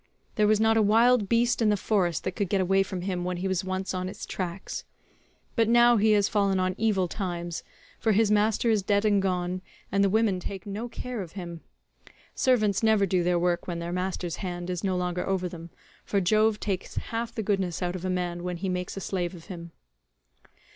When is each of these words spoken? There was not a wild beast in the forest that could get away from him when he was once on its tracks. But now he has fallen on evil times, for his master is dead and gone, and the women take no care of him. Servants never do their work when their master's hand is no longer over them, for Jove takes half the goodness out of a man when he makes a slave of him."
There 0.33 0.47
was 0.47 0.59
not 0.59 0.77
a 0.77 0.81
wild 0.81 1.29
beast 1.29 1.61
in 1.61 1.69
the 1.69 1.77
forest 1.77 2.23
that 2.23 2.31
could 2.31 2.49
get 2.49 2.59
away 2.59 2.81
from 2.81 3.01
him 3.01 3.23
when 3.23 3.37
he 3.37 3.47
was 3.47 3.63
once 3.63 3.93
on 3.93 4.09
its 4.09 4.25
tracks. 4.25 4.83
But 5.55 5.69
now 5.69 5.97
he 5.97 6.13
has 6.13 6.27
fallen 6.27 6.59
on 6.59 6.73
evil 6.75 7.07
times, 7.07 7.61
for 7.99 8.11
his 8.11 8.31
master 8.31 8.71
is 8.71 8.81
dead 8.81 9.05
and 9.05 9.21
gone, 9.21 9.61
and 9.91 10.03
the 10.03 10.09
women 10.09 10.39
take 10.39 10.65
no 10.65 10.89
care 10.89 11.21
of 11.21 11.33
him. 11.33 11.61
Servants 12.33 12.81
never 12.81 13.05
do 13.05 13.21
their 13.21 13.37
work 13.37 13.67
when 13.67 13.77
their 13.77 13.93
master's 13.93 14.37
hand 14.37 14.71
is 14.71 14.83
no 14.83 14.97
longer 14.97 15.23
over 15.29 15.47
them, 15.47 15.69
for 16.03 16.19
Jove 16.19 16.59
takes 16.59 16.95
half 16.95 17.35
the 17.35 17.43
goodness 17.43 17.83
out 17.83 17.95
of 17.95 18.03
a 18.03 18.09
man 18.09 18.41
when 18.43 18.57
he 18.57 18.69
makes 18.69 18.97
a 18.97 19.01
slave 19.01 19.35
of 19.35 19.45
him." 19.53 19.69